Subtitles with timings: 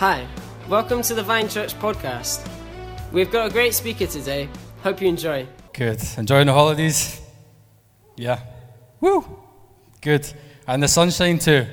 [0.00, 0.26] Hi,
[0.66, 2.48] welcome to the Vine Church podcast.
[3.12, 4.48] We've got a great speaker today.
[4.82, 5.46] Hope you enjoy.
[5.74, 6.00] Good.
[6.16, 7.20] Enjoying the holidays?
[8.16, 8.40] Yeah.
[8.98, 9.38] Woo!
[10.00, 10.32] Good.
[10.66, 11.66] And the sunshine too.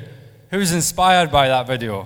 [0.52, 2.06] Who's inspired by that video?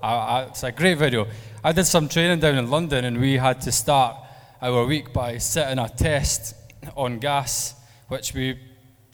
[0.00, 1.26] I, I, it's a great video.
[1.64, 4.18] I did some training down in London and we had to start
[4.62, 6.54] our week by sitting a test
[6.96, 7.74] on gas,
[8.06, 8.56] which we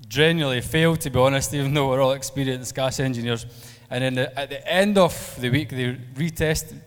[0.07, 3.47] genuinely failed, to be honest, even though we're all experienced gas engineers.
[3.93, 6.81] And then the, at the end of the week, they retested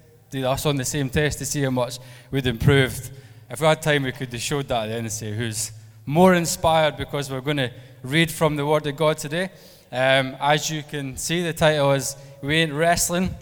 [0.43, 1.99] us on the same test to see how much
[2.31, 3.11] we'd improved.
[3.47, 5.71] If we had time, we could have showed that at the end and say who's
[6.03, 9.51] more inspired because we're going to read from the Word of God today.
[9.91, 13.35] Um, as you can see, the title is We Ain't Wrestling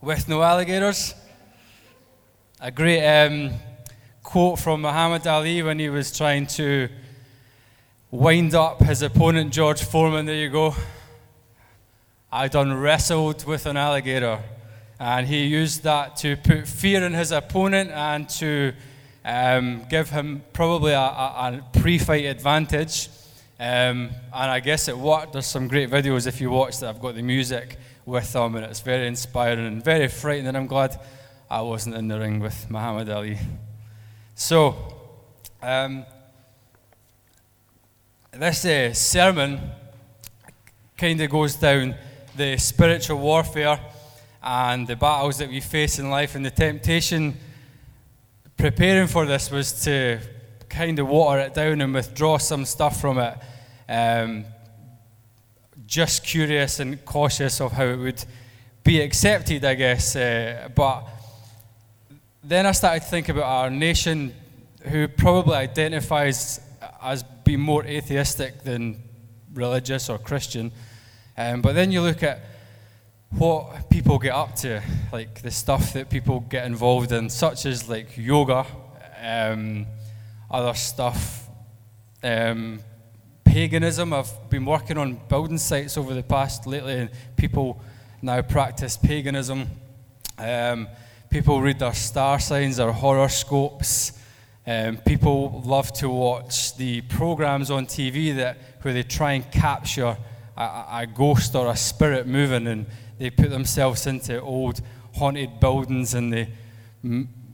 [0.00, 1.14] with No Alligators.
[2.60, 3.52] A great um,
[4.24, 6.88] quote from Muhammad Ali when he was trying to
[8.10, 10.26] wind up his opponent, George Foreman.
[10.26, 10.74] There you go.
[12.34, 14.42] I done wrestled with an alligator.
[14.98, 18.72] And he used that to put fear in his opponent and to
[19.24, 23.08] um, give him probably a, a, a pre fight advantage.
[23.60, 25.34] Um, and I guess it worked.
[25.34, 26.88] There's some great videos if you watch that.
[26.88, 30.56] I've got the music with them, and it's very inspiring and very frightening.
[30.56, 31.00] I'm glad
[31.48, 33.38] I wasn't in the ring with Muhammad Ali.
[34.34, 34.74] So,
[35.62, 36.04] um,
[38.32, 39.60] this uh, sermon
[40.98, 41.94] kind of goes down
[42.36, 43.78] the spiritual warfare
[44.42, 46.34] and the battles that we face in life.
[46.34, 47.36] And the temptation
[48.56, 50.20] preparing for this was to
[50.68, 53.38] kind of water it down and withdraw some stuff from it.
[53.88, 54.44] Um,
[55.86, 58.24] just curious and cautious of how it would
[58.82, 60.16] be accepted, I guess.
[60.16, 61.06] Uh, but
[62.42, 64.34] then I started to think about our nation,
[64.82, 66.60] who probably identifies
[67.02, 69.02] as being more atheistic than
[69.54, 70.72] religious or Christian.
[71.36, 72.40] Um, but then you look at
[73.30, 74.80] what people get up to,
[75.12, 78.64] like the stuff that people get involved in, such as like yoga,
[79.20, 79.86] um,
[80.50, 81.48] other stuff,
[82.22, 82.78] um,
[83.44, 84.12] paganism.
[84.12, 87.80] I've been working on building sites over the past lately, and people
[88.22, 89.66] now practice paganism.
[90.38, 90.88] Um,
[91.30, 94.12] people read their star signs, their horoscopes.
[94.66, 100.16] Um, people love to watch the programs on TV that where they try and capture
[100.56, 102.86] a, a ghost or a spirit moving, and
[103.18, 104.80] they put themselves into old
[105.14, 106.48] haunted buildings and they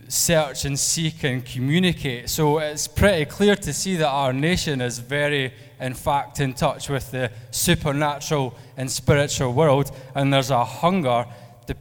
[0.08, 2.28] search and seek and communicate.
[2.28, 6.88] So it's pretty clear to see that our nation is very, in fact, in touch
[6.88, 11.26] with the supernatural and spiritual world, and there's a hunger
[11.66, 11.76] to,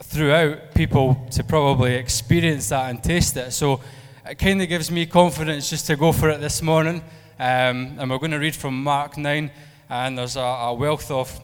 [0.00, 3.52] throughout people to probably experience that and taste it.
[3.52, 3.80] So
[4.28, 7.02] it kind of gives me confidence just to go for it this morning.
[7.38, 9.50] Um, and we're going to read from Mark 9,
[9.88, 11.40] and there's a, a wealth of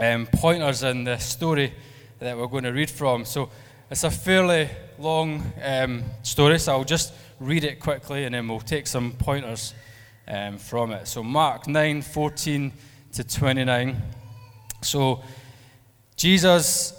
[0.00, 1.72] um, pointers in the story
[2.18, 3.24] that we're going to read from.
[3.24, 3.50] So
[3.90, 8.60] it's a fairly long um, story, so I'll just read it quickly and then we'll
[8.60, 9.74] take some pointers
[10.28, 11.06] um, from it.
[11.08, 12.72] So, Mark 9 14
[13.12, 14.02] to 29.
[14.82, 15.22] So,
[16.16, 16.94] Jesus,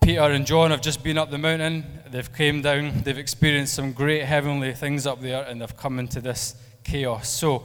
[0.00, 1.84] Peter, and John have just been up the mountain.
[2.10, 6.20] They've came down, they've experienced some great heavenly things up there, and they've come into
[6.20, 6.54] this
[6.84, 7.28] chaos.
[7.28, 7.64] So,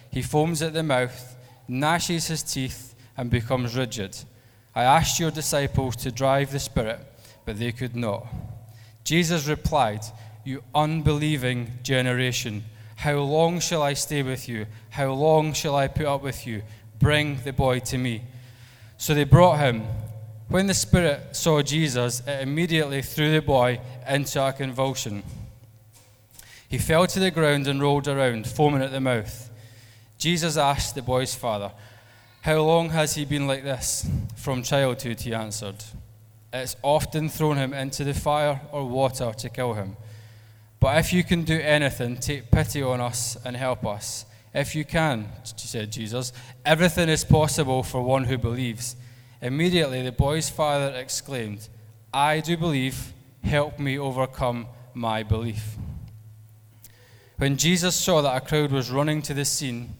[0.11, 1.35] He foams at the mouth,
[1.67, 4.17] gnashes his teeth, and becomes rigid.
[4.75, 7.07] I asked your disciples to drive the spirit
[7.45, 8.27] but they could not.
[9.03, 10.01] Jesus replied,
[10.43, 12.63] You unbelieving generation,
[12.95, 14.67] how long shall I stay with you?
[14.91, 16.61] How long shall I put up with you?
[16.99, 18.23] Bring the boy to me.
[18.97, 19.83] So they brought him.
[20.47, 25.23] When the spirit saw Jesus, it immediately threw the boy into a convulsion.
[26.69, 29.49] He fell to the ground and rolled around, foaming at the mouth.
[30.21, 31.71] Jesus asked the boy's father,
[32.41, 34.07] How long has he been like this?
[34.35, 35.83] From childhood, he answered.
[36.53, 39.97] It's often thrown him into the fire or water to kill him.
[40.79, 44.27] But if you can do anything, take pity on us and help us.
[44.53, 46.33] If you can, said Jesus,
[46.63, 48.95] everything is possible for one who believes.
[49.41, 51.67] Immediately the boy's father exclaimed,
[52.13, 53.11] I do believe,
[53.43, 55.77] help me overcome my belief.
[57.37, 59.95] When Jesus saw that a crowd was running to the scene,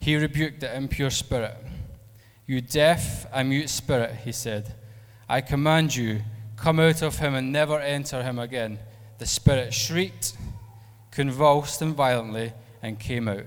[0.00, 1.56] he rebuked the impure spirit.
[2.46, 4.74] You deaf and mute spirit, he said.
[5.28, 6.22] I command you,
[6.56, 8.78] come out of him and never enter him again.
[9.18, 10.34] The spirit shrieked,
[11.10, 12.52] convulsed him violently,
[12.82, 13.44] and came out.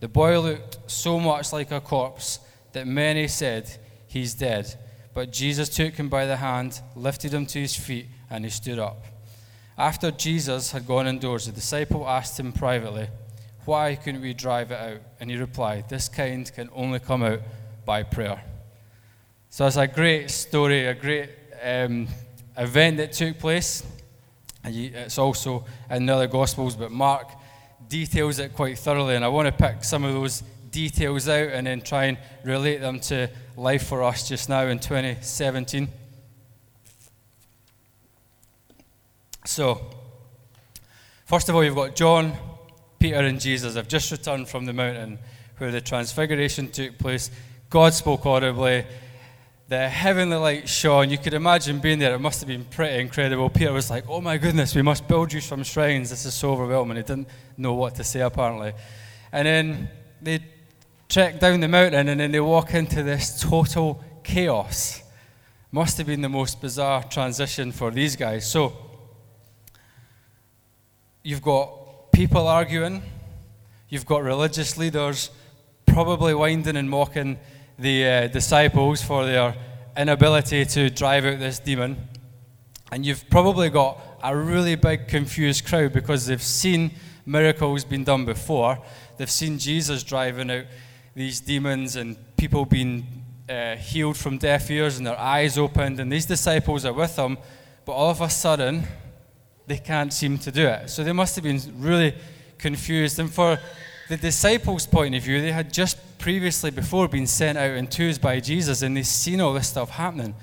[0.00, 2.38] The boy looked so much like a corpse
[2.72, 3.68] that many said,
[4.06, 4.74] He's dead.
[5.12, 8.78] But Jesus took him by the hand, lifted him to his feet, and he stood
[8.78, 9.04] up.
[9.76, 13.08] After Jesus had gone indoors, the disciple asked him privately,
[13.68, 15.00] Why couldn't we drive it out?
[15.20, 17.42] And he replied, This kind can only come out
[17.84, 18.42] by prayer.
[19.50, 21.28] So it's a great story, a great
[21.62, 22.08] um,
[22.56, 23.84] event that took place.
[24.64, 27.28] It's also in the other Gospels, but Mark
[27.90, 29.16] details it quite thoroughly.
[29.16, 32.78] And I want to pick some of those details out and then try and relate
[32.78, 35.88] them to life for us just now in 2017.
[39.44, 39.90] So,
[41.26, 42.34] first of all, you've got John,
[42.98, 45.18] Peter, and Jesus have just returned from the mountain
[45.58, 47.30] where the transfiguration took place.
[47.70, 48.84] God spoke audibly
[49.68, 51.10] the heavenly light shone.
[51.10, 52.14] You could imagine being there.
[52.14, 53.50] It must have been pretty incredible.
[53.50, 56.10] Peter was like, Oh my goodness, we must build you some shrines.
[56.10, 56.96] This is so overwhelming.
[56.96, 58.72] He didn't know what to say, apparently.
[59.30, 59.90] And then
[60.22, 60.40] they
[61.08, 65.02] trek down the mountain and then they walk into this total chaos.
[65.70, 68.50] Must have been the most bizarre transition for these guys.
[68.50, 68.74] So,
[71.22, 71.77] you've got
[72.18, 73.00] people arguing,
[73.88, 75.30] you've got religious leaders
[75.86, 77.38] probably winding and mocking
[77.78, 79.54] the uh, disciples for their
[79.96, 81.96] inability to drive out this demon.
[82.90, 86.90] And you've probably got a really big confused crowd because they've seen
[87.24, 88.82] miracles being done before.
[89.16, 90.64] They've seen Jesus driving out
[91.14, 93.06] these demons and people being
[93.48, 96.00] uh, healed from deaf ears and their eyes opened.
[96.00, 97.38] And these disciples are with them,
[97.84, 98.88] but all of a sudden,
[99.68, 100.90] they can't seem to do it.
[100.90, 102.14] So they must have been really
[102.58, 103.18] confused.
[103.18, 103.58] And for
[104.08, 108.18] the disciples' point of view, they had just previously before been sent out in twos
[108.18, 110.34] by Jesus and they've seen all this stuff happening.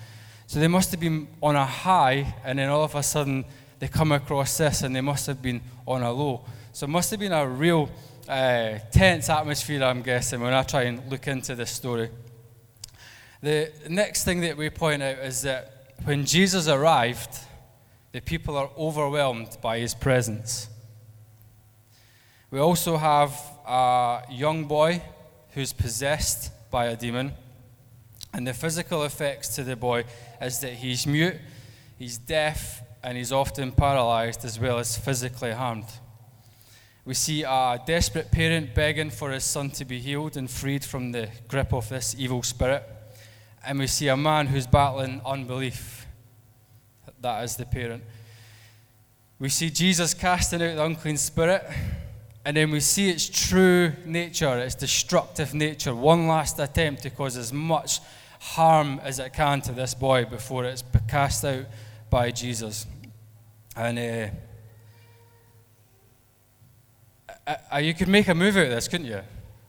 [0.48, 3.45] So they must have been on a high and then all of a sudden
[3.80, 6.45] they come across this and they must have been on a low.
[6.72, 7.89] So it must have been a real
[8.30, 12.10] uh, tense atmosphere, I'm guessing, when I try and look into this story.
[13.42, 17.38] The next thing that we point out is that when Jesus arrived,
[18.15, 20.69] the people are overwhelmed by his presence.
[22.50, 25.01] We also have a young boy
[25.50, 27.33] who's possessed by a demon.
[28.33, 30.06] And the physical effects to the boy
[30.41, 31.35] is that he's mute,
[32.00, 35.91] he's deaf, and he's often paralyzed as well as physically harmed.
[37.03, 41.12] We see a desperate parent begging for his son to be healed and freed from
[41.12, 42.88] the grip of this evil spirit.
[43.67, 46.04] And we see a man who's battling unbelief.
[47.25, 48.04] That is the parent.
[49.39, 51.68] We see Jesus casting out the unclean spirit
[52.45, 55.95] and then we see its true nature, its destructive nature.
[55.95, 58.00] One last attempt to cause as much
[58.39, 61.66] harm as it can to this boy before it's cast out
[62.12, 62.86] by Jesus.
[63.75, 64.31] And
[67.48, 69.22] uh, you could make a movie out of this, couldn't you?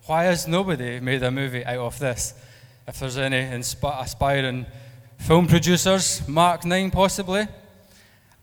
[0.05, 2.35] Why has nobody made a movie out of this?
[2.87, 4.67] If there's any insp- aspiring
[5.19, 7.47] film producers, Mark 9 possibly.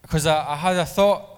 [0.02, 1.30] Because I, I had a thought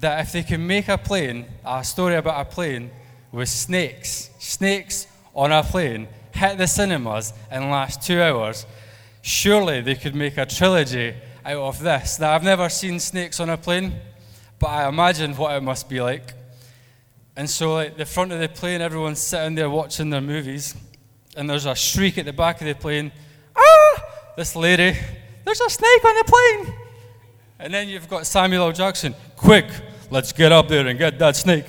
[0.00, 2.90] that if they can make a plane, a story about a plane
[3.32, 8.66] with snakes, snakes on a plane, hit the cinemas and last two hours,
[9.22, 12.18] surely they could make a trilogy out of this.
[12.18, 13.94] Now, I've never seen snakes on a plane,
[14.58, 16.34] but I imagine what it must be like.
[17.36, 20.74] And so, like, the front of the plane, everyone's sitting there watching their movies,
[21.36, 23.12] and there's a shriek at the back of the plane.
[24.36, 24.94] This lady,
[25.44, 26.74] there's a snake on the plane!
[27.58, 28.72] And then you've got Samuel L.
[28.72, 29.14] Jackson.
[29.34, 29.64] Quick,
[30.10, 31.64] let's get up there and get that snake.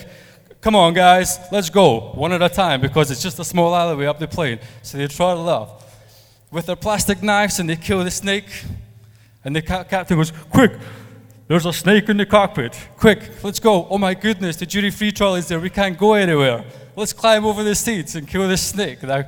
[0.60, 4.06] Come on, guys, let's go one at a time because it's just a small alleyway
[4.06, 4.60] up the plane.
[4.82, 5.82] So they trot up
[6.52, 8.66] with their plastic knives and they kill the snake.
[9.46, 10.74] And the ca- captain goes, Quick,
[11.48, 12.78] there's a snake in the cockpit.
[12.98, 13.88] Quick, let's go.
[13.90, 15.62] Oh my goodness, the duty free trolley's there.
[15.62, 16.66] We can't go anywhere.
[16.98, 19.04] Let's climb over the seats and kill this snake.
[19.04, 19.24] Now,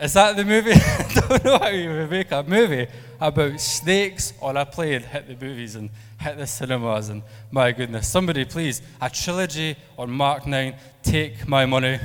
[0.00, 0.72] is that the movie?
[0.74, 2.86] I don't know how you would make a movie
[3.20, 7.10] about snakes on a plane hit the movies and hit the cinemas.
[7.10, 12.00] And my goodness, somebody please, a trilogy on Mark 9, take my money.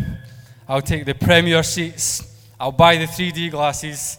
[0.67, 2.47] I'll take the premier seats.
[2.59, 4.17] I'll buy the 3D glasses.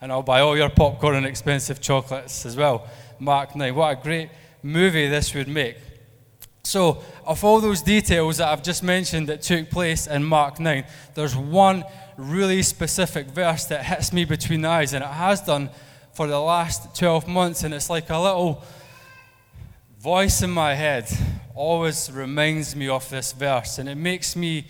[0.00, 2.88] And I'll buy all your popcorn and expensive chocolates as well.
[3.18, 3.74] Mark 9.
[3.74, 4.30] What a great
[4.62, 5.76] movie this would make.
[6.64, 10.84] So, of all those details that I've just mentioned that took place in Mark 9,
[11.14, 11.84] there's one
[12.22, 15.70] really specific verse that hits me between the eyes, and it has done
[16.12, 18.64] for the last 12 months, and it's like a little
[19.98, 21.08] voice in my head
[21.54, 24.66] always reminds me of this verse, and it makes me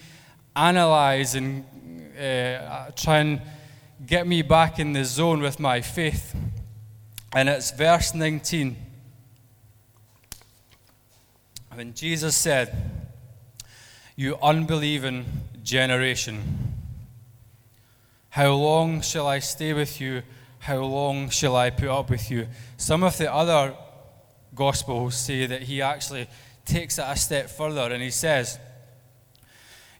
[0.55, 1.65] analyze and
[2.19, 3.41] uh, try and
[4.07, 6.35] get me back in the zone with my faith.
[7.35, 8.77] And it's verse 19.
[11.75, 12.77] When Jesus said,
[14.17, 15.25] You unbelieving
[15.63, 16.43] generation,
[18.33, 20.23] how long shall I stay with you?
[20.61, 22.49] How long shall I put up with you?
[22.79, 23.75] Some of the other
[24.55, 26.27] Gospels say that he actually
[26.65, 28.59] takes it a step further and he says,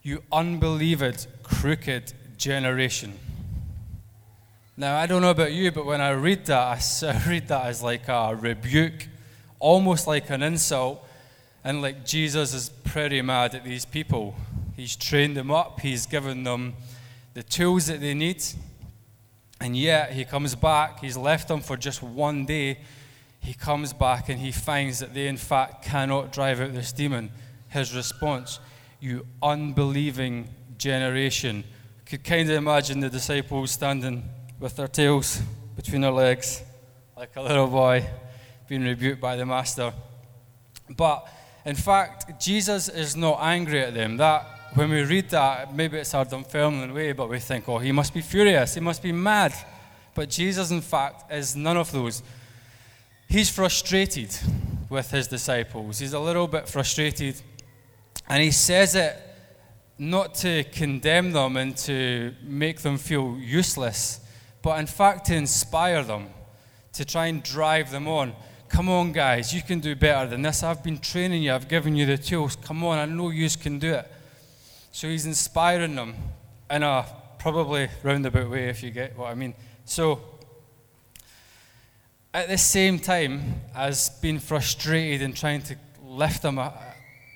[0.03, 3.13] You unbelieved, crooked generation.
[4.79, 7.83] Now, I don't know about you, but when I read that, I read that as
[7.83, 9.09] like a rebuke,
[9.59, 11.07] almost like an insult,
[11.65, 14.35] and like Jesus is pretty mad at these people.
[14.75, 16.77] He's trained them up, he's given them
[17.35, 18.43] the tools that they need,
[19.61, 22.79] and yet he comes back, he's left them for just one day.
[23.41, 27.31] He comes back and he finds that they, in fact, cannot drive out this demon.
[27.69, 28.61] His response,
[29.01, 30.49] You unbelieving
[30.79, 31.65] generation.
[32.05, 34.25] could kind of imagine the disciples standing
[34.61, 35.41] with their tails
[35.77, 36.63] between their legs,
[37.17, 38.05] like a little boy
[38.69, 39.93] being rebuked by the master.
[40.97, 41.27] But
[41.65, 44.17] in fact, Jesus is not angry at them.
[44.17, 44.45] That
[44.75, 48.15] when we read that, maybe it's our Dunfermline way, but we think, oh, he must
[48.15, 49.53] be furious, he must be mad.
[50.15, 52.23] But Jesus, in fact, is none of those.
[53.29, 54.35] He's frustrated
[54.89, 55.99] with his disciples.
[55.99, 57.41] He's a little bit frustrated.
[58.29, 59.17] And he says it
[59.99, 64.21] not to condemn them and to make them feel useless,
[64.63, 66.29] but in fact to inspire them,
[66.93, 68.35] to try and drive them on.
[68.69, 70.63] Come on, guys, you can do better than this.
[70.63, 72.57] I've been training you, I've given you the tools.
[72.57, 74.11] Come on, I know you can do it.
[74.93, 76.15] So he's inspiring them
[76.71, 77.07] in a uh,
[77.39, 79.55] probably roundabout way, if you get what I mean.
[79.87, 80.21] So,
[82.35, 86.73] at the same time as being frustrated and trying to lift them, I,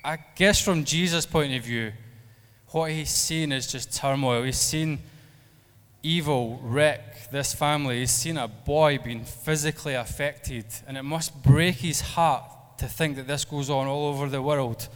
[0.05, 1.93] I guess from Jesus' point of view,
[2.69, 4.43] what he's seen is just turmoil.
[4.43, 4.99] He's seen
[6.03, 7.99] evil wreck this family.
[7.99, 12.43] He's seen a boy being physically affected, and it must break his heart
[12.77, 14.87] to think that this goes on all over the world.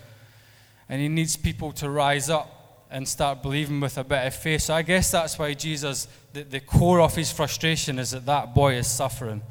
[0.91, 4.63] And he needs people to rise up and start believing with a bit of faith.
[4.63, 8.53] So I guess that's why Jesus, the, the core of his frustration is that that
[8.53, 9.41] boy is suffering.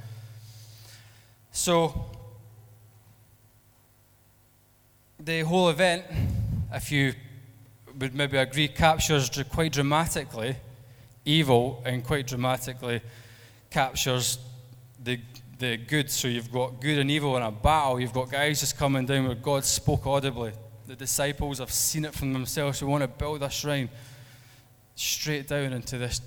[1.50, 2.04] So,
[5.18, 6.04] the whole event,
[6.74, 7.14] if you
[7.98, 10.56] would maybe agree, captures quite dramatically
[11.24, 13.00] evil and quite dramatically
[13.70, 14.38] captures
[15.02, 15.18] the,
[15.58, 16.10] the good.
[16.10, 17.98] So you've got good and evil in a battle.
[17.98, 20.52] You've got guys just coming down where God spoke audibly.
[20.90, 22.82] The disciples have seen it from themselves.
[22.82, 23.88] We want to build a shrine
[24.96, 26.20] straight down into this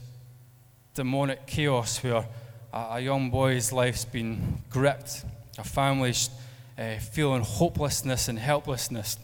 [0.93, 2.25] demonic chaos where
[2.71, 5.25] a, a young boy's life's been gripped,
[5.57, 6.29] a family's
[6.79, 9.17] uh, feeling hopelessness and helplessness.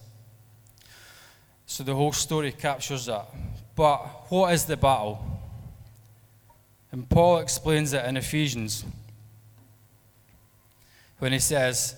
[1.65, 3.29] So the whole story captures that.
[3.77, 5.24] But what is the battle?
[6.91, 8.84] And Paul explains it in Ephesians
[11.19, 11.96] when he says,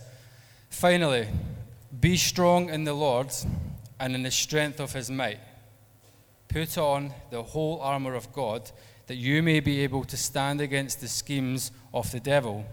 [0.69, 1.27] Finally,
[2.01, 3.31] be strong in the Lord
[3.99, 5.39] and in the strength of his might.
[6.47, 8.69] Put on the whole armor of God
[9.07, 12.65] that you may be able to stand against the schemes of the devil.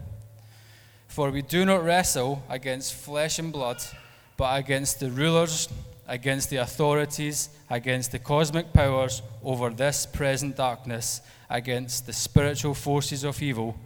[1.06, 3.82] For we do not wrestle against flesh and blood,
[4.36, 5.68] but against the rulers
[6.08, 11.20] against the authorities, against the cosmic powers over this present darkness,
[11.50, 13.78] against the spiritual forces of evil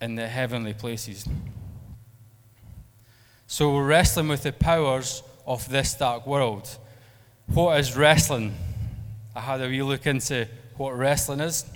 [0.00, 1.26] in the heavenly places.
[3.52, 6.74] So we're wrestling with the powers of this dark world.
[7.48, 8.54] What is wrestling?
[9.36, 11.66] I had a wee look into what wrestling is.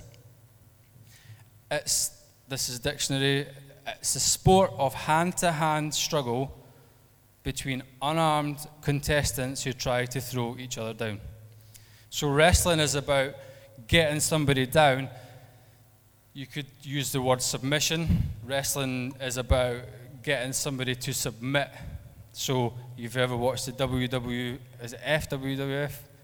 [1.69, 3.45] It's this is dictionary.
[3.85, 6.51] It's a sport of hand-to-hand struggle
[7.43, 11.21] between unarmed contestants who try to throw each other down.
[12.09, 13.35] So, wrestling is about
[13.87, 15.09] getting somebody down.
[16.33, 18.31] You could use the word submission.
[18.43, 19.81] Wrestling is about
[20.27, 21.69] getting somebody to submit.
[22.33, 25.69] So, you've ever watched the WW, is it FWWF,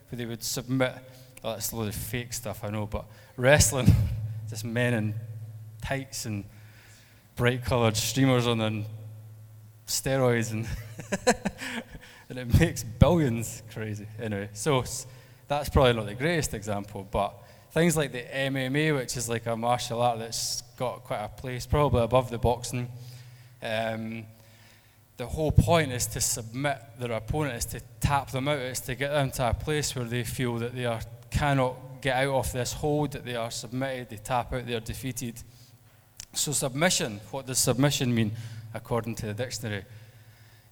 [0.09, 0.93] where they would submit?
[1.41, 3.05] Oh, that's a lot of fake stuff, I know, but
[3.37, 3.87] wrestling,
[4.49, 5.13] just men in
[5.81, 6.43] tights and
[7.37, 8.83] bright coloured streamers on their
[9.87, 10.67] steroids and
[12.29, 14.07] and it makes billions crazy.
[14.19, 14.83] Anyway, so
[15.47, 17.41] that's probably not the greatest example, but
[17.71, 21.65] things like the MMA, which is like a martial art that's got quite a place,
[21.65, 22.89] probably above the boxing.
[23.63, 24.25] Um,
[25.17, 28.95] the whole point is to submit their opponent, is to tap them out, is to
[28.95, 31.01] get them to a place where they feel that they are,
[31.31, 34.79] cannot get out of this hold, that they are submitted, they tap out, they are
[34.79, 35.41] defeated.
[36.33, 38.31] So, submission, what does submission mean
[38.73, 39.85] according to the dictionary?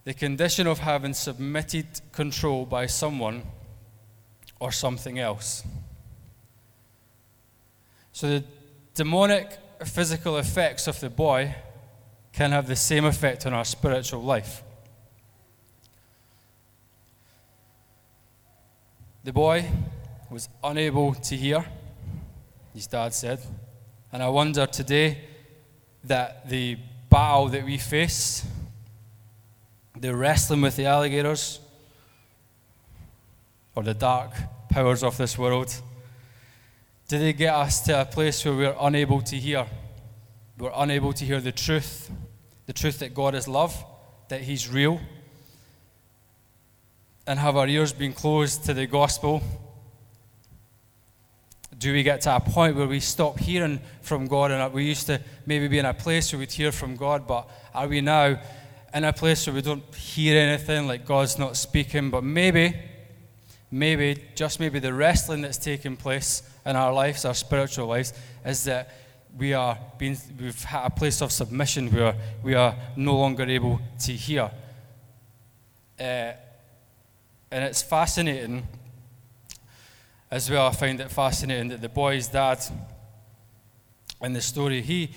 [0.04, 3.42] the condition of having submitted control by someone
[4.58, 5.62] or something else.
[8.12, 8.44] So the
[8.94, 11.54] demonic physical effects of the boy
[12.32, 14.62] can have the same effect on our spiritual life.
[19.24, 19.66] The boy
[20.30, 21.64] was unable to hear,
[22.74, 23.40] his dad said.
[24.12, 25.18] And I wonder today
[26.04, 28.44] that the battle that we face,
[29.96, 31.60] the wrestling with the alligators,
[33.74, 34.32] or the dark
[34.68, 35.72] powers of this world,
[37.08, 39.66] do they get us to a place where we're unable to hear?
[40.62, 42.08] We're unable to hear the truth,
[42.66, 43.84] the truth that God is love,
[44.28, 45.00] that He's real,
[47.26, 49.42] and have our ears been closed to the gospel?
[51.76, 55.06] Do we get to a point where we stop hearing from God and we used
[55.06, 58.40] to maybe be in a place where we'd hear from God, but are we now
[58.94, 62.72] in a place where we don't hear anything, like God's not speaking, but maybe,
[63.72, 68.12] maybe, just maybe the wrestling that's taking place in our lives, our spiritual lives,
[68.44, 69.01] is that
[69.38, 73.80] we are being, we've had a place of submission where we are no longer able
[74.00, 74.50] to hear.
[75.98, 76.32] Uh,
[77.50, 78.66] and it's fascinating
[80.30, 80.66] as well.
[80.66, 82.58] I find it fascinating that the boy's dad
[84.20, 85.10] in the story, he,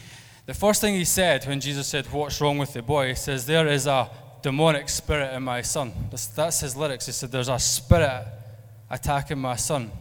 [0.46, 3.10] the first thing he said when Jesus said, What's wrong with the boy?
[3.10, 4.10] He says, There is a
[4.42, 5.92] demonic spirit in my son.
[6.12, 7.06] That's, that's his lyrics.
[7.06, 8.26] He said, There's a spirit
[8.90, 9.92] attacking my son.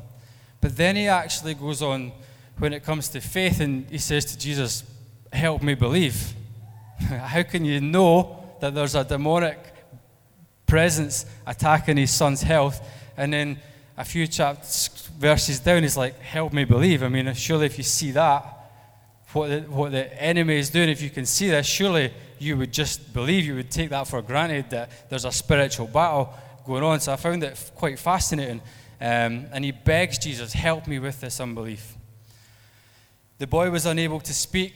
[0.61, 2.13] But then he actually goes on
[2.59, 4.85] when it comes to faith and he says to Jesus,
[5.33, 6.33] Help me believe.
[6.99, 9.59] How can you know that there's a demonic
[10.67, 12.81] presence attacking his son's health.
[13.17, 13.61] And then
[13.97, 17.03] a few chapters, verses down, he's like, Help me believe.
[17.03, 18.43] I mean, surely if you see that,
[19.33, 22.73] what the, what the enemy is doing, if you can see this, surely you would
[22.73, 26.33] just believe, you would take that for granted that there's a spiritual battle
[26.67, 27.01] going on.
[27.01, 28.61] So I found it quite fascinating.
[29.01, 31.97] Um, and he begs Jesus, Help me with this unbelief.
[33.39, 34.75] The boy was unable to speak.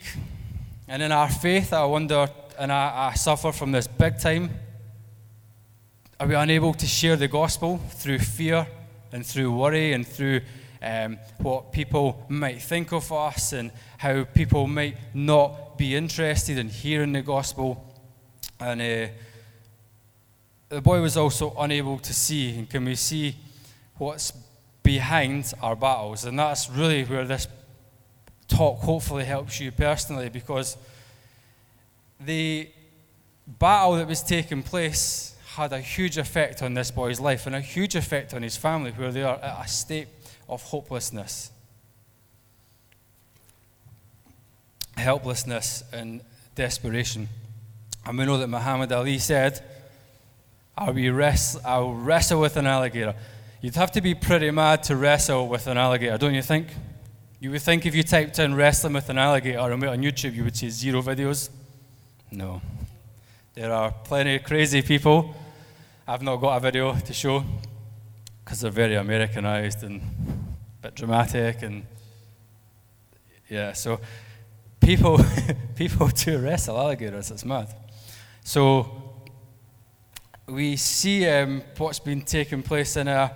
[0.89, 4.51] And in our faith, I wonder, and I, I suffer from this big time
[6.21, 8.67] are we unable to share the gospel through fear
[9.13, 10.41] and through worry and through
[10.83, 16.71] um, what people might think of us and how people might not be interested in
[16.71, 17.95] hearing the gospel?
[18.59, 19.13] And uh,
[20.69, 22.59] the boy was also unable to see.
[22.59, 23.37] And can we see
[23.99, 24.33] what's
[24.83, 26.25] behind our battles?
[26.25, 27.47] And that's really where this
[28.49, 30.77] talk hopefully helps you personally because
[32.19, 32.69] the
[33.47, 37.61] battle that was taking place had a huge effect on this boy's life and a
[37.61, 40.09] huge effect on his family, where they are at a state
[40.49, 41.51] of hopelessness,
[44.97, 46.21] helplessness, and
[46.55, 47.29] desperation.
[48.07, 49.63] And we know that Muhammad Ali said,
[50.77, 53.15] I'll, rest- I'll wrestle with an alligator.
[53.61, 56.69] You'd have to be pretty mad to wrestle with an alligator, don't you think?
[57.41, 60.57] You would think if you typed in wrestling with an alligator on YouTube, you would
[60.57, 61.51] see zero videos.
[62.33, 62.61] No.
[63.55, 65.35] There are plenty of crazy people
[66.11, 67.45] I've not got a video to show
[68.43, 71.85] because they're very Americanized and a bit dramatic and
[73.51, 74.01] yeah, so
[74.81, 75.21] people
[75.77, 77.75] people do wrestle alligators, it's mad.
[78.43, 79.21] So
[80.47, 83.31] we see um, what's been taking place in a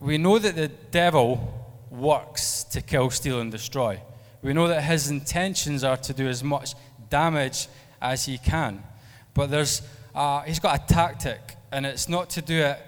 [0.00, 1.63] we know that the devil
[1.94, 4.00] works to kill, steal, and destroy.
[4.42, 6.74] We know that his intentions are to do as much
[7.08, 7.68] damage
[8.00, 8.82] as he can.
[9.32, 9.82] But there's
[10.14, 12.78] uh, he's got a tactic, and it's not to do it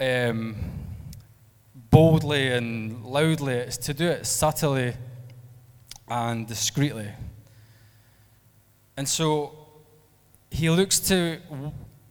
[0.00, 0.54] um,
[1.90, 4.94] boldly and loudly, it's to do it subtly
[6.08, 7.08] and discreetly.
[8.96, 9.58] And so
[10.50, 11.38] he looks to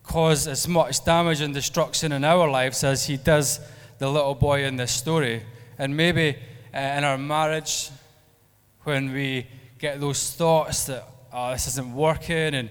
[0.04, 3.60] cause as much damage and destruction in our lives as he does
[4.00, 5.44] the little boy in this story.
[5.78, 6.38] And maybe
[6.74, 7.90] uh, in our marriage,
[8.84, 9.48] when we
[9.80, 12.70] get those thoughts that, oh, this isn't working, and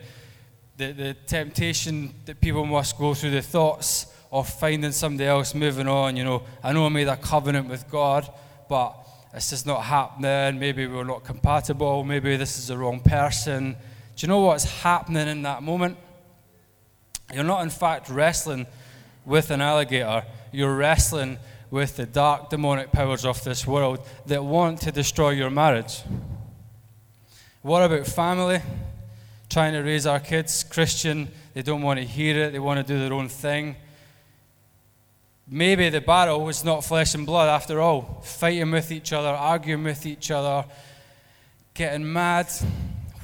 [0.76, 5.86] the, the temptation that people must go through, the thoughts of finding somebody else, moving
[5.86, 6.16] on.
[6.16, 8.28] You know, I know I made a covenant with God,
[8.68, 8.96] but
[9.34, 10.58] it's just not happening.
[10.58, 12.02] Maybe we're not compatible.
[12.04, 13.72] Maybe this is the wrong person.
[14.16, 15.98] Do you know what's happening in that moment?
[17.32, 18.66] You're not, in fact, wrestling
[19.24, 20.24] with an alligator.
[20.50, 21.38] You're wrestling
[21.72, 26.02] with the dark demonic powers of this world that want to destroy your marriage.
[27.62, 28.62] What about family?
[29.52, 31.28] trying to raise our kids Christian.
[31.52, 33.76] They don't want to hear it, they want to do their own thing.
[35.46, 38.22] Maybe the battle is not flesh and blood after all.
[38.24, 40.66] Fighting with each other, arguing with each other,
[41.74, 42.50] getting mad.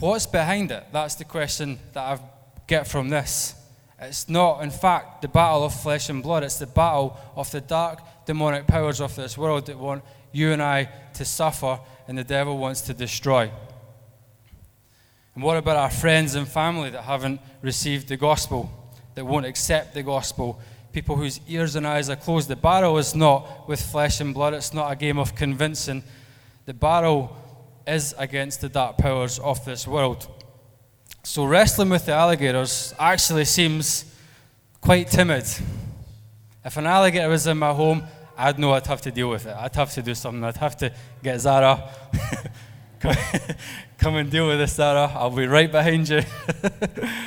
[0.01, 0.85] What's behind it?
[0.93, 2.21] That's the question that I
[2.67, 3.55] get from this.
[3.99, 6.45] It's not, in fact, the battle of flesh and blood.
[6.45, 10.63] It's the battle of the dark demonic powers of this world that want you and
[10.63, 13.51] I to suffer and the devil wants to destroy.
[15.35, 18.71] And what about our friends and family that haven't received the gospel,
[19.15, 20.61] that won't accept the gospel?
[20.93, 22.49] People whose ears and eyes are closed.
[22.49, 26.05] The battle is not with flesh and blood, it's not a game of convincing.
[26.67, 27.35] The battle
[27.87, 30.29] is against the dark powers of this world.
[31.23, 34.05] So, wrestling with the alligators actually seems
[34.83, 35.47] quite timid.
[36.63, 38.03] If an alligator was in my home,
[38.41, 39.57] I'd know I'd have to deal with it.
[39.59, 40.45] I'd have to do something.
[40.45, 40.93] I'd have to
[41.25, 41.91] get Zara.
[43.99, 45.11] Come and deal with this, Zara.
[45.13, 46.23] I'll be right behind you.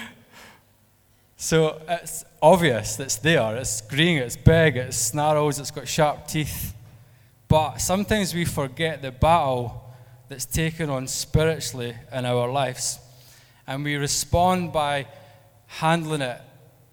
[1.36, 3.58] so it's obvious that's there.
[3.58, 6.74] It's green, it's big, it snarls, it's got sharp teeth.
[7.50, 9.84] But sometimes we forget the battle
[10.30, 13.00] that's taken on spiritually in our lives.
[13.68, 15.08] And we respond by
[15.68, 16.42] handling it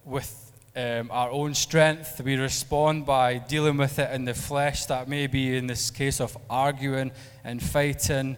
[0.04, 2.20] with um, our own strength.
[2.20, 4.86] We respond by dealing with it in the flesh.
[4.86, 7.10] That may be in this case of arguing
[7.44, 8.36] and fighting,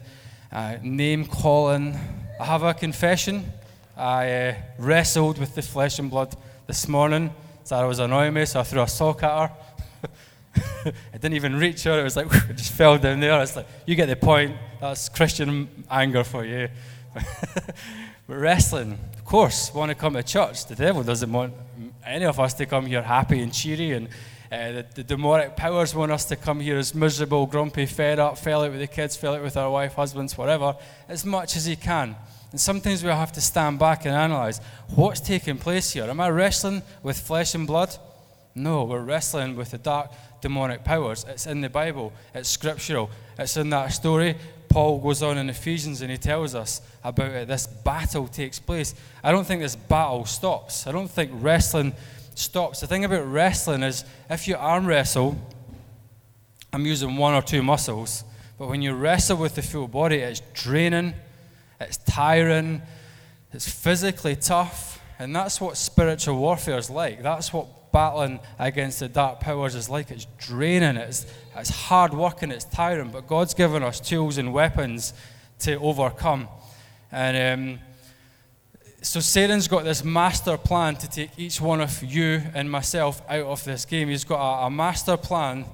[0.51, 1.97] uh, name calling.
[2.39, 3.51] I have a confession.
[3.95, 6.35] I uh, wrestled with the flesh and blood
[6.67, 7.31] this morning.
[7.63, 9.51] Sarah was annoying me, so I threw a sock at her.
[11.13, 11.99] I didn't even reach her.
[11.99, 13.41] It was like, it just fell down there.
[13.41, 14.55] It's like, you get the point.
[14.79, 16.69] That's Christian anger for you.
[17.13, 17.75] but
[18.27, 20.65] wrestling, of course, want to come to church.
[20.65, 21.53] The devil doesn't want
[22.05, 24.07] any of us to come here happy and cheery, and
[24.51, 28.37] uh, the, the, demonic powers want us to come here as miserable, grumpy, fed up,
[28.37, 30.75] fell out with the kids, fell out with our wife, husbands, whatever,
[31.07, 32.15] as much as he can.
[32.51, 34.59] And sometimes we have to stand back and analyze
[34.93, 36.03] what's taking place here.
[36.03, 37.95] Am I wrestling with flesh and blood?
[38.53, 40.11] No, we're wrestling with the dark
[40.41, 41.25] demonic powers.
[41.29, 43.09] It's in the Bible, it's scriptural,
[43.39, 44.35] it's in that story.
[44.71, 47.47] Paul goes on in Ephesians and he tells us about it.
[47.47, 48.95] This battle takes place.
[49.21, 50.87] I don't think this battle stops.
[50.87, 51.93] I don't think wrestling
[52.35, 52.79] stops.
[52.79, 55.37] The thing about wrestling is if you arm wrestle,
[56.71, 58.23] I'm using one or two muscles,
[58.57, 61.15] but when you wrestle with the full body, it's draining,
[61.81, 62.81] it's tiring,
[63.51, 67.21] it's physically tough, and that's what spiritual warfare is like.
[67.21, 70.11] That's what battling against the dark powers is like.
[70.11, 71.25] It's draining, it's,
[71.55, 73.09] it's hard work, and it's tiring.
[73.09, 75.13] But God's given us tools and weapons
[75.59, 76.47] to overcome.
[77.11, 77.79] And um,
[79.01, 83.45] so Satan's got this master plan to take each one of you and myself out
[83.45, 84.09] of this game.
[84.09, 85.65] He's got a, a master plan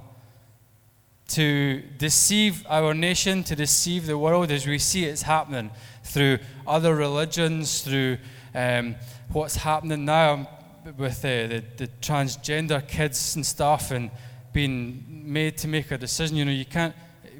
[1.29, 5.71] to deceive our nation, to deceive the world as we see it's happening
[6.03, 8.17] through other religions, through
[8.55, 8.95] um,
[9.33, 10.47] what's happening now
[10.95, 14.09] with uh, the, the transgender kids and stuff and
[14.53, 16.37] being made to make a decision.
[16.37, 16.95] You know, you can't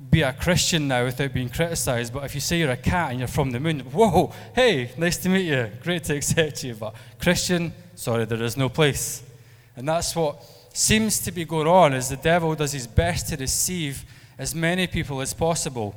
[0.09, 3.19] be a Christian now without being criticized, but if you say you're a cat and
[3.19, 6.95] you're from the moon, whoa, hey, nice to meet you, great to accept you, but
[7.19, 9.23] Christian, sorry, there is no place.
[9.75, 13.37] And that's what seems to be going on is the devil does his best to
[13.37, 14.05] deceive
[14.37, 15.95] as many people as possible.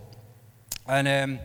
[0.87, 1.39] And um,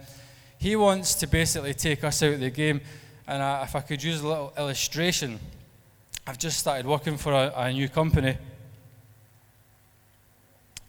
[0.58, 2.82] he wants to basically take us out of the game.
[3.28, 5.40] And I, if I could use a little illustration,
[6.28, 8.36] I've just started working for a, a new company.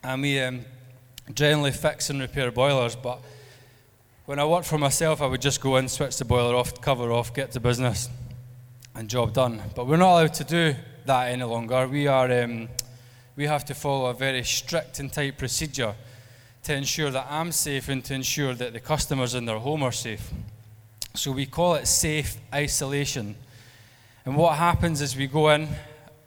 [0.02, 0.64] And we um,
[1.34, 3.20] generally fix and repair boilers, but
[4.24, 7.12] when I worked for myself, I would just go in, switch the boiler off, cover
[7.12, 8.08] off, get to business,
[8.94, 9.62] and job done.
[9.74, 11.86] But we're not allowed to do that any longer.
[11.86, 12.70] We, are, um,
[13.36, 15.94] we have to follow a very strict and tight procedure
[16.62, 19.92] to ensure that I'm safe and to ensure that the customers in their home are
[19.92, 20.30] safe.
[21.14, 23.36] So we call it safe isolation.
[24.26, 25.68] And what happens is we go in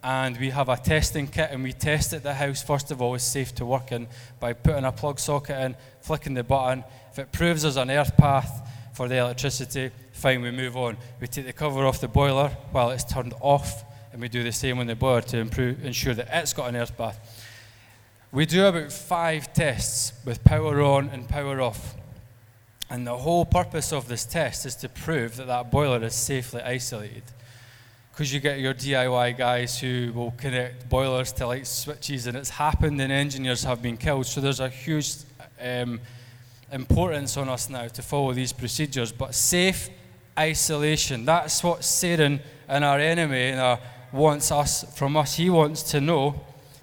[0.02, 3.14] and we have a testing kit and we test it the house first of all
[3.14, 4.08] is safe to work in
[4.40, 6.82] by putting a plug socket in, flicking the button.
[7.12, 10.96] If it proves there's an earth path for the electricity, fine, we move on.
[11.20, 14.52] We take the cover off the boiler while it's turned off, and we do the
[14.52, 17.18] same on the boiler to improve, ensure that it's got an earth path.
[18.32, 21.96] We do about five tests with power on and power off.
[22.88, 26.62] And the whole purpose of this test is to prove that that boiler is safely
[26.62, 27.24] isolated
[28.20, 32.50] because you get your DIY guys who will connect boilers to light switches, and it's
[32.50, 34.26] happened, and engineers have been killed.
[34.26, 35.14] So there's a huge
[35.58, 35.98] um,
[36.70, 39.10] importance on us now to follow these procedures.
[39.10, 39.88] But safe
[40.38, 43.78] isolation, that's what Satan and our enemy uh,
[44.12, 45.36] wants us from us.
[45.36, 46.38] He wants to know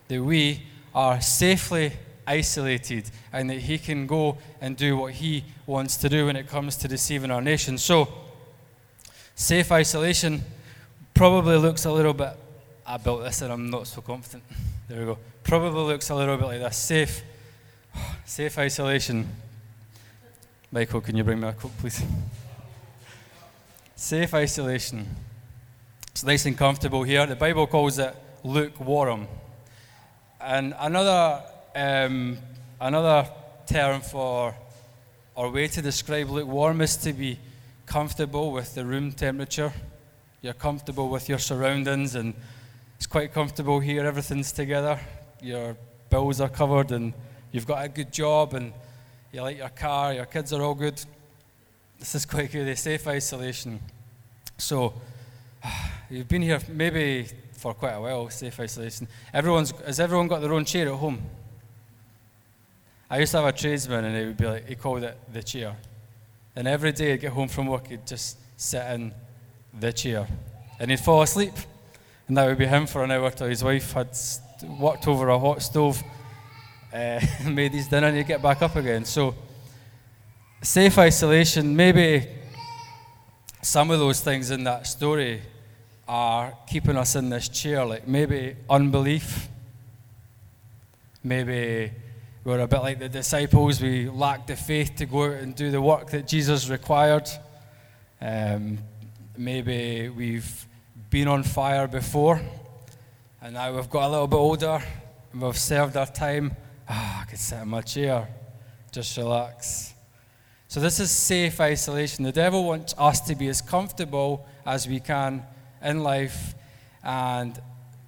[0.08, 0.63] that we
[0.95, 1.91] are safely
[2.26, 6.47] isolated and that he can go and do what he wants to do when it
[6.47, 7.78] comes to deceiving our nation.
[7.78, 8.08] So,
[9.36, 10.43] safe isolation
[11.17, 12.34] probably looks a little bit,
[12.86, 14.43] I built this and I'm not so confident.
[14.88, 15.17] There we go.
[15.43, 16.77] Probably looks a little bit like this.
[16.77, 17.23] Safe,
[18.23, 19.27] safe isolation.
[20.71, 22.03] Michael, can you bring me a coke, please?
[23.95, 25.08] Safe isolation.
[26.12, 27.25] It's nice and comfortable here.
[27.25, 29.27] The Bible calls it lukewarm.
[30.39, 31.41] And another,
[31.75, 32.38] um,
[32.80, 33.27] another
[33.65, 34.53] term for,
[35.34, 37.39] or way to describe lukewarm is to be
[37.88, 39.73] comfortable with the room temperature.
[40.47, 42.33] You're comfortable with your surroundings, and
[42.95, 44.05] it's quite comfortable here.
[44.05, 44.97] Everything's together.
[45.41, 45.75] Your
[46.10, 47.12] bills are covered, and
[47.51, 48.71] you've got a good job, and
[49.33, 50.13] you like your car.
[50.13, 51.03] Your kids are all good.
[51.99, 52.65] This is quite good.
[52.65, 53.81] A safe isolation.
[54.57, 54.93] So,
[56.10, 58.29] you've been here maybe for quite a while.
[58.29, 59.05] Safe isolation.
[59.33, 61.21] Everyone's has everyone got their own chair at home?
[63.10, 65.43] I used to have a tradesman, and he would be like, he called it the
[65.43, 65.75] chair.
[66.55, 69.12] And every day he'd get home from work, he'd just sit in
[69.80, 70.28] the chair.
[70.80, 71.54] And he'd fall asleep.
[72.28, 74.10] And that would be him for an hour till his wife had
[74.63, 76.04] walked over a hot stove,
[76.94, 79.06] uh, made his dinner, and he'd get back up again.
[79.06, 79.36] So,
[80.62, 82.28] safe isolation, maybe
[83.62, 85.42] some of those things in that story
[86.08, 89.50] are keeping us in this chair, like maybe unbelief,
[91.24, 91.92] maybe
[92.44, 93.82] we're a bit like the disciples.
[93.82, 97.30] We lack the faith to go out and do the work that Jesus required.
[98.22, 98.80] Um,
[99.38, 100.67] maybe we've
[101.10, 102.41] been on fire before,
[103.41, 104.82] and now we've got a little bit older,
[105.32, 106.56] and we've served our time.
[106.89, 108.28] Ah, I could sit in my chair,
[108.91, 109.93] just relax.
[110.67, 112.23] So, this is safe isolation.
[112.23, 115.45] The devil wants us to be as comfortable as we can
[115.82, 116.56] in life
[117.04, 117.60] and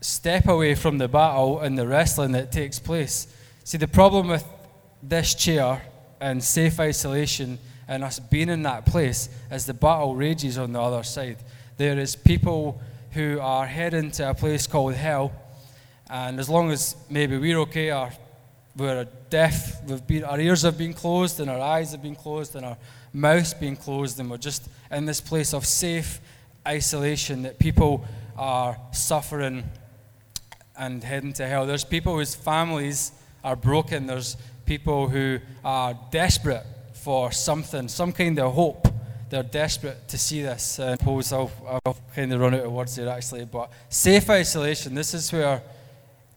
[0.01, 3.27] step away from the battle and the wrestling that takes place.
[3.63, 4.45] See, the problem with
[5.01, 5.81] this chair
[6.19, 10.79] and safe isolation and us being in that place as the battle rages on the
[10.79, 11.37] other side.
[11.77, 12.79] There is people
[13.13, 15.31] who are heading to a place called hell,
[16.07, 18.11] and as long as maybe we're okay, our,
[18.77, 22.55] we're deaf, we've been, our ears have been closed, and our eyes have been closed,
[22.55, 22.77] and our
[23.11, 26.21] mouths been closed, and we're just in this place of safe
[26.67, 28.05] isolation that people
[28.37, 29.63] are suffering
[30.77, 31.65] and heading to hell.
[31.65, 34.05] There's people whose families are broken.
[34.05, 36.63] There's people who are desperate
[37.03, 38.87] for something, some kind of hope.
[39.29, 40.79] They're desperate to see this.
[40.79, 41.51] I suppose I'll,
[41.85, 43.45] I'll kind of run out of words here actually.
[43.45, 45.61] But safe isolation, this is where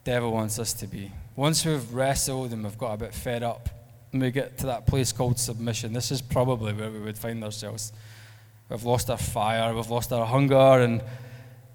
[0.05, 1.11] devil wants us to be.
[1.35, 3.69] Once we've wrestled and we've got a bit fed up,
[4.13, 7.43] and we get to that place called submission, this is probably where we would find
[7.43, 7.93] ourselves.
[8.69, 11.03] We've lost our fire, we've lost our hunger, and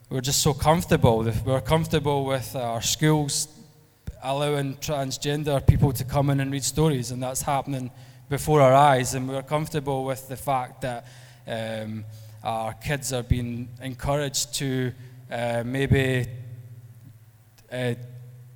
[0.09, 1.27] we're just so comfortable.
[1.45, 3.47] We're comfortable with our schools
[4.23, 7.89] allowing transgender people to come in and read stories, and that's happening
[8.29, 9.13] before our eyes.
[9.13, 11.05] And we're comfortable with the fact that
[11.47, 12.05] um,
[12.43, 14.91] our kids are being encouraged to
[15.31, 16.27] uh, maybe
[17.71, 17.93] uh,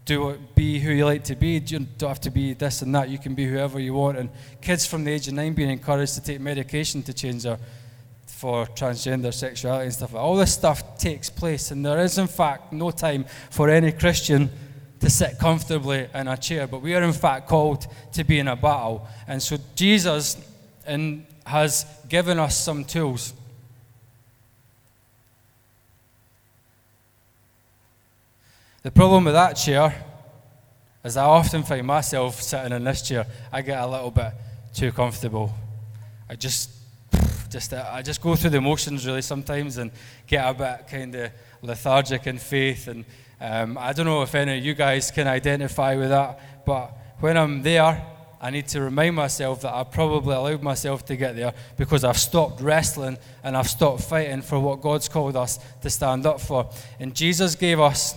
[0.06, 1.60] do be who you like to be.
[1.66, 3.10] You don't have to be this and that.
[3.10, 4.18] You can be whoever you want.
[4.18, 4.30] And
[4.62, 7.58] kids from the age of nine being encouraged to take medication to change their
[8.42, 10.16] for transgender sexuality and stuff.
[10.16, 14.50] All this stuff takes place, and there is in fact no time for any Christian
[15.02, 18.48] to sit comfortably in a chair, but we are in fact called to be in
[18.48, 19.08] a battle.
[19.28, 20.38] And so Jesus
[20.88, 23.34] in, has given us some tools.
[28.84, 30.06] The problem with that chair
[31.04, 33.26] is I often find myself sitting in this chair.
[33.52, 34.34] I get a little bit
[34.74, 35.52] too comfortable.
[36.30, 36.70] I just,
[37.50, 39.92] just, I just go through the motions really sometimes and
[40.28, 41.32] get a bit kind of
[41.64, 43.04] lethargic in faith and
[43.42, 47.38] um, I don't know if any of you guys can identify with that, but when
[47.38, 48.06] I'm there,
[48.40, 52.20] I need to remind myself that I probably allowed myself to get there because I've
[52.20, 56.70] stopped wrestling and I've stopped fighting for what God's called us to stand up for.
[57.00, 58.14] And Jesus gave us,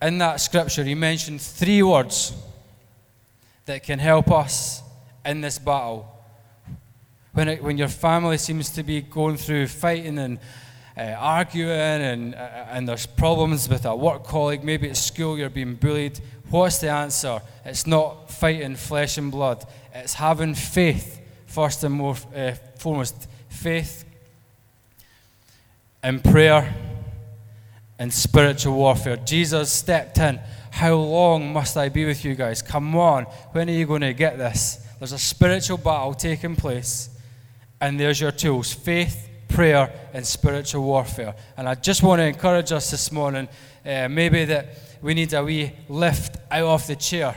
[0.00, 2.32] in that scripture, he mentioned three words
[3.66, 4.82] that can help us
[5.26, 6.10] in this battle.
[7.32, 10.38] When, it, when your family seems to be going through fighting and
[10.96, 15.50] uh, arguing and, uh, and there's problems with a work colleague, maybe at school you're
[15.50, 17.40] being bullied, what's the answer?
[17.64, 23.28] It's not fighting flesh and blood, it's having faith, first and more, uh, foremost.
[23.48, 24.04] Faith
[26.02, 26.74] and prayer
[27.98, 29.16] and spiritual warfare.
[29.16, 30.38] Jesus stepped in.
[30.70, 32.60] How long must I be with you guys?
[32.60, 34.86] Come on, when are you going to get this?
[34.98, 37.08] There's a spiritual battle taking place,
[37.80, 41.34] and there's your tools faith prayer and spiritual warfare.
[41.56, 43.48] And I just want to encourage us this morning
[43.84, 47.36] uh, maybe that we need a wee lift out of the chair,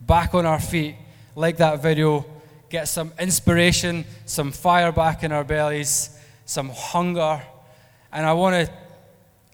[0.00, 0.96] back on our feet,
[1.34, 2.24] like that video,
[2.68, 7.42] get some inspiration, some fire back in our bellies, some hunger.
[8.12, 8.72] And I want to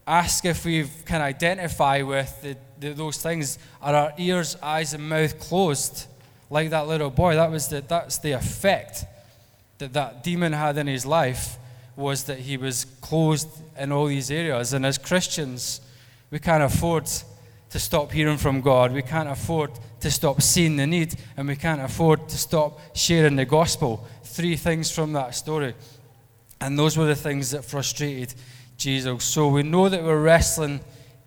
[0.07, 3.59] ask if we can identify with the, the, those things.
[3.81, 6.07] Are our ears, eyes, and mouth closed?
[6.51, 9.05] Like that little boy, that was the, that's the effect
[9.79, 11.57] that that demon had in his life
[12.01, 14.73] was that he was closed in all these areas.
[14.73, 15.81] And as Christians,
[16.31, 17.09] we can't afford
[17.71, 18.93] to stop hearing from God.
[18.93, 23.37] We can't afford to stop seeing the need, and we can't afford to stop sharing
[23.37, 24.05] the gospel.
[24.25, 25.75] Three things from that story.
[26.61, 28.35] And those were the things that frustrated
[28.77, 29.25] Jesus.
[29.25, 30.81] So we know that we're wrestling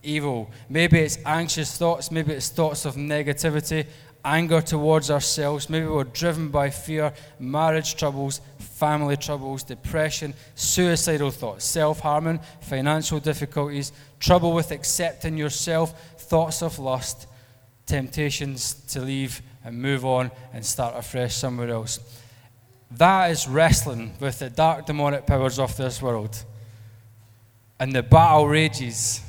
[0.03, 0.51] evil.
[0.69, 3.86] Maybe it's anxious thoughts, maybe it's thoughts of negativity,
[4.25, 5.69] anger towards ourselves.
[5.69, 8.41] Maybe we're driven by fear, marriage troubles,
[8.84, 16.78] family troubles, depression, suicidal thoughts, self harming, financial difficulties, trouble with accepting yourself, thoughts of
[16.80, 17.28] lust,
[17.86, 21.98] temptations to leave and move on and start afresh somewhere else.
[22.91, 26.43] That is wrestling with the dark demonic powers of this world.
[27.80, 29.22] And the battle rages.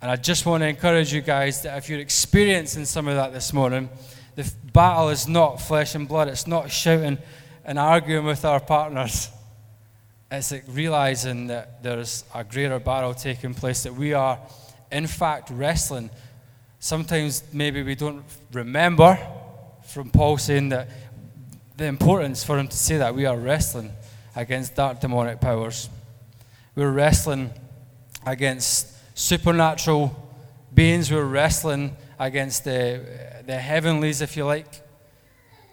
[0.00, 3.34] And I just want to encourage you guys that if you're experiencing some of that
[3.34, 3.90] this morning,
[4.34, 6.28] the battle is not flesh and blood.
[6.28, 7.18] It's not shouting
[7.66, 9.28] and arguing with our partners.
[10.30, 14.38] It's like realizing that there's a greater battle taking place, that we are,
[14.90, 16.08] in fact, wrestling.
[16.78, 19.18] Sometimes maybe we don't remember
[19.84, 20.88] from Paul saying that
[21.76, 23.92] the importance for him to say that we are wrestling
[24.36, 25.88] against dark demonic powers.
[26.76, 27.50] We're wrestling
[28.24, 30.14] against supernatural
[30.72, 31.10] beings.
[31.10, 34.85] We're wrestling against the, the heavenlies, if you like.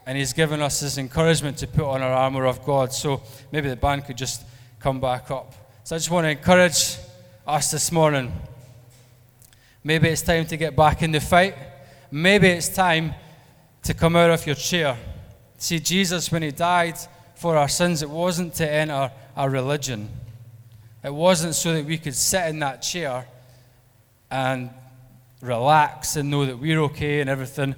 [0.06, 2.92] And he's given us his encouragement to put on our armor of God.
[2.92, 4.44] So maybe the band could just
[4.80, 5.54] come back up.
[5.86, 6.98] So I just want to encourage
[7.48, 8.32] us this morning.
[9.84, 11.56] Maybe it's time to get back in the fight.
[12.12, 13.14] Maybe it's time
[13.84, 14.98] to come out of your chair.
[15.58, 16.96] See, Jesus, when he died
[17.36, 20.10] for our sins, it wasn't to enter our religion.
[21.04, 23.26] It wasn't so that we could sit in that chair
[24.32, 24.70] and
[25.42, 27.76] relax and know that we're okay and everything.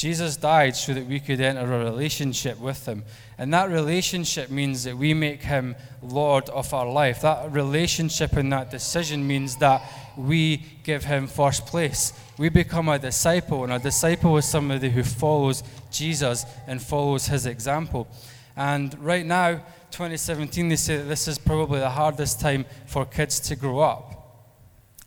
[0.00, 3.04] Jesus died so that we could enter a relationship with Him.
[3.36, 7.20] And that relationship means that we make Him Lord of our life.
[7.20, 9.82] That relationship and that decision means that
[10.16, 12.14] we give Him first place.
[12.38, 17.44] We become a disciple, and a disciple is somebody who follows Jesus and follows His
[17.44, 18.08] example.
[18.56, 19.56] And right now,
[19.90, 24.19] 2017, they say that this is probably the hardest time for kids to grow up.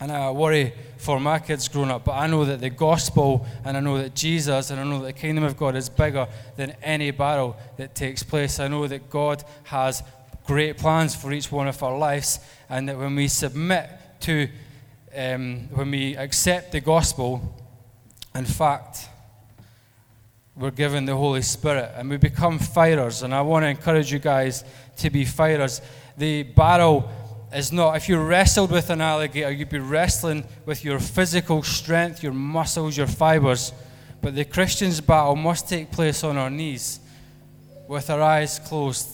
[0.04, 3.78] And I worry for my kids growing up, but I know that the gospel and
[3.78, 6.76] I know that Jesus and I know that the kingdom of God is bigger than
[6.84, 8.60] any battle that takes place.
[8.60, 10.04] I know that God has
[10.46, 12.40] great plans for each one of our lives,
[12.70, 13.90] and that when we submit
[14.20, 14.50] to,
[15.16, 17.56] um, when we accept the gospel,
[18.36, 19.08] in fact,
[20.58, 23.24] we're given the Holy Spirit and we become fighters.
[23.24, 24.66] And I want to encourage you guys
[24.98, 25.80] to be fighters.
[26.18, 27.10] The battle
[27.56, 32.24] is not, if you wrestled with an alligator, you'd be wrestling with your physical strength,
[32.24, 33.74] your muscles, your fibers.
[34.22, 37.00] But the Christian's battle must take place on our knees,
[37.88, 39.10] with our eyes closed,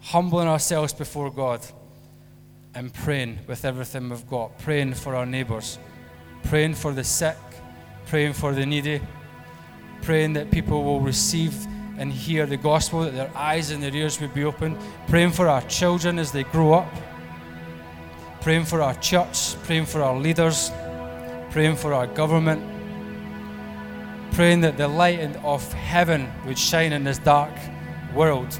[0.00, 1.60] humbling ourselves before God,
[2.74, 5.78] and praying with everything we've got, praying for our neighbours,
[6.44, 7.36] praying for the sick,
[8.06, 9.00] praying for the needy,
[10.02, 11.54] praying that people will receive
[11.98, 15.48] and hear the gospel, that their eyes and their ears would be opened, praying for
[15.48, 16.88] our children as they grow up
[18.42, 20.72] praying for our church, praying for our leaders,
[21.50, 22.60] praying for our government,
[24.32, 27.52] praying that the light of heaven would shine in this dark
[28.12, 28.58] world.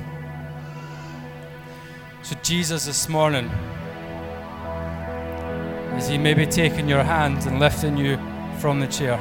[2.22, 3.50] So, Jesus, this morning,
[5.96, 8.18] as He may be taking your hand and lifting you
[8.60, 9.16] from the chair,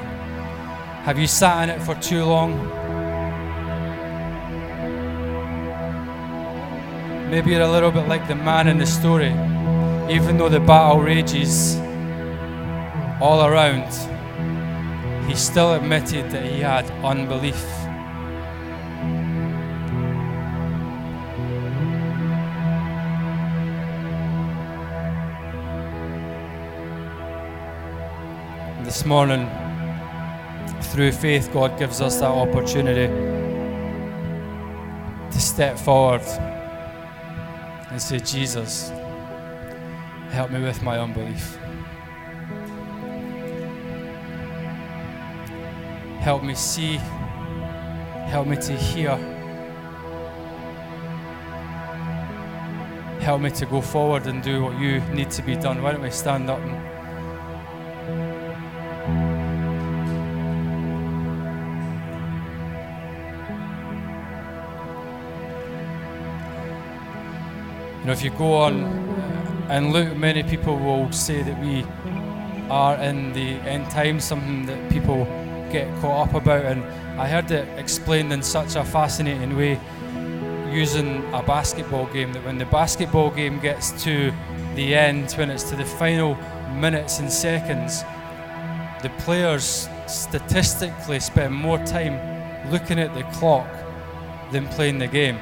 [1.06, 2.54] have you sat in it for too long?
[7.32, 9.34] Maybe you're a little bit like the man in the story
[10.12, 11.78] even though the battle rages
[13.22, 13.88] all around,
[15.26, 17.56] he still admitted that he had unbelief.
[28.84, 29.50] This morning,
[30.92, 33.08] through faith, God gives us that opportunity
[35.32, 36.24] to step forward
[37.90, 38.92] and say, Jesus,
[40.32, 41.58] Help me with my unbelief.
[46.22, 46.96] Help me see.
[48.28, 49.18] Help me to hear.
[53.20, 55.84] Help me to go forward and do what you need to be done.
[55.84, 56.62] Why don't we stand up
[68.02, 69.11] You know, if you go on
[69.72, 71.86] and look, many people will say that we
[72.70, 75.24] are in the end times, something that people
[75.72, 76.66] get caught up about.
[76.66, 76.84] And
[77.18, 79.80] I heard it explained in such a fascinating way
[80.70, 84.34] using a basketball game that when the basketball game gets to
[84.76, 86.36] the end, when it's to the final
[86.76, 88.04] minutes and seconds,
[89.02, 92.20] the players statistically spend more time
[92.72, 93.70] looking at the clock
[94.52, 95.40] than playing the game.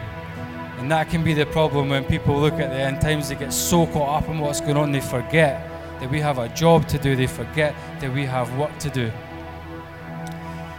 [0.79, 3.51] And that can be the problem when people look at the end times, they get
[3.51, 5.69] so caught up in what's going on, they forget
[5.99, 9.11] that we have a job to do, they forget that we have work to do.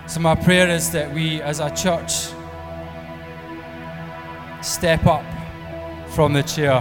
[0.06, 2.32] So, my prayer is that we as a church
[4.62, 5.24] step up
[6.08, 6.80] from the chair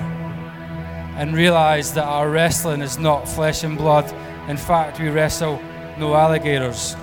[1.17, 4.09] and realize that our wrestling is not flesh and blood.
[4.47, 5.61] In fact, we wrestle
[5.97, 6.95] no alligators,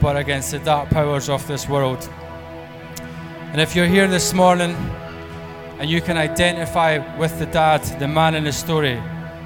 [0.00, 2.08] but against the dark powers of this world.
[3.52, 4.70] And if you're here this morning
[5.78, 8.98] and you can identify with the dad, the man in the story,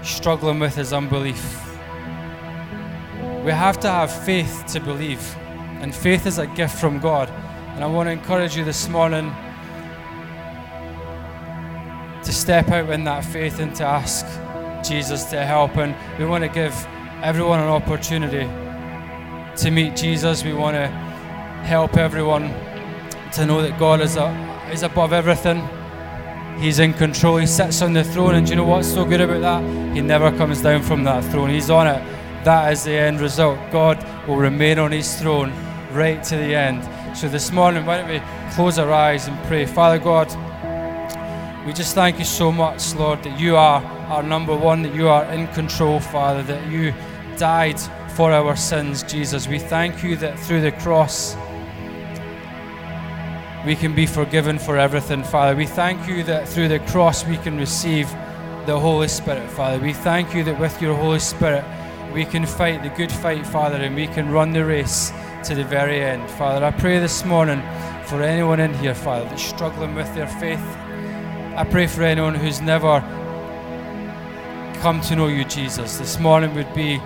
[0.04, 1.61] struggling with his unbelief,
[3.44, 5.34] we have to have faith to believe.
[5.80, 7.28] And faith is a gift from God.
[7.74, 9.34] And I want to encourage you this morning
[12.22, 14.24] to step out in that faith and to ask
[14.88, 15.76] Jesus to help.
[15.78, 16.72] And we want to give
[17.24, 18.46] everyone an opportunity
[19.57, 20.44] to meet Jesus.
[20.44, 20.86] We want to
[21.66, 22.54] help everyone
[23.37, 24.28] to know that God is, a,
[24.72, 25.62] is above everything.
[26.59, 27.37] He's in control.
[27.37, 28.34] He sits on the throne.
[28.34, 29.95] And do you know what's so good about that?
[29.95, 31.51] He never comes down from that throne.
[31.51, 32.03] He's on it.
[32.45, 33.59] That is the end result.
[33.70, 35.53] God will remain on his throne
[35.93, 36.82] right to the end.
[37.16, 38.22] So this morning, why don't we
[38.55, 39.66] close our eyes and pray?
[39.66, 40.28] Father God,
[41.66, 45.09] we just thank you so much, Lord, that you are our number one, that you
[45.09, 46.95] are in control, Father, that you
[47.37, 47.78] died
[48.14, 49.47] for our sins, Jesus.
[49.47, 51.37] We thank you that through the cross,
[53.66, 55.56] we can be forgiven for everything, Father.
[55.56, 58.08] We thank you that through the cross we can receive
[58.64, 59.80] the Holy Spirit, Father.
[59.80, 61.64] We thank you that with your Holy Spirit
[62.14, 65.12] we can fight the good fight, Father, and we can run the race
[65.44, 66.30] to the very end.
[66.30, 67.60] Father, I pray this morning
[68.04, 70.64] for anyone in here, Father, that's struggling with their faith.
[71.56, 73.00] I pray for anyone who's never
[74.80, 75.98] come to know you, Jesus.
[75.98, 77.00] This morning would be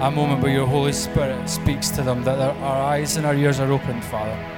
[0.00, 3.60] a moment where your Holy Spirit speaks to them, that our eyes and our ears
[3.60, 4.55] are opened, Father.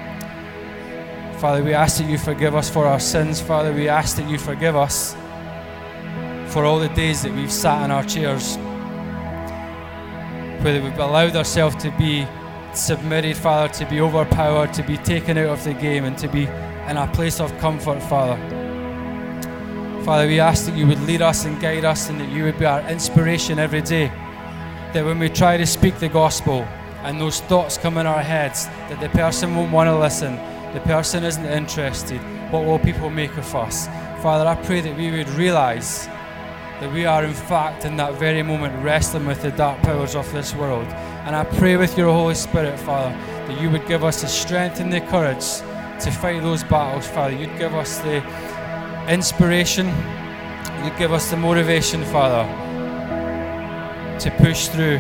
[1.39, 3.41] Father, we ask that you forgive us for our sins.
[3.41, 5.15] Father, we ask that you forgive us
[6.53, 8.57] for all the days that we've sat in our chairs,
[10.65, 12.27] whether we've allowed ourselves to be
[12.75, 16.43] submitted, Father, to be overpowered, to be taken out of the game, and to be
[16.43, 18.37] in a place of comfort, Father.
[20.05, 22.59] Father, we ask that you would lead us and guide us and that you would
[22.59, 24.09] be our inspiration every day.
[24.93, 26.67] That when we try to speak the gospel
[27.05, 30.37] and those thoughts come in our heads, that the person won't want to listen,
[30.73, 33.87] the person isn't interested, what will people make of us?
[34.23, 36.07] Father, I pray that we would realize
[36.81, 40.31] that we are, in fact, in that very moment wrestling with the dark powers of
[40.33, 40.87] this world.
[41.27, 43.17] And I pray with your Holy Spirit, Father,
[43.47, 45.45] that you would give us the strength and the courage
[46.01, 47.35] to fight those battles, Father.
[47.35, 48.23] You'd give us the
[49.09, 49.87] inspiration.
[50.85, 52.45] you'd give us the motivation, Father,
[54.21, 54.99] to push through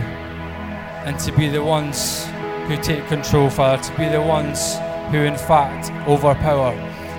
[1.06, 2.26] and to be the ones
[2.66, 4.78] who take control, Father, to be the ones
[5.10, 6.72] who, in fact, overpower.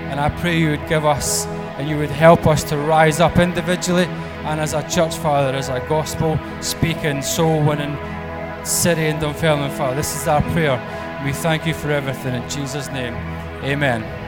[0.10, 1.46] And I pray you would give us
[1.78, 4.06] and you would help us to rise up individually
[4.46, 7.98] and as a church, Father, as a gospel speaking, soul winning
[8.66, 9.96] city in Dunfermline, Father.
[9.96, 10.78] This is our prayer.
[11.24, 13.14] We thank you for everything in Jesus' name.
[13.64, 14.19] Amen.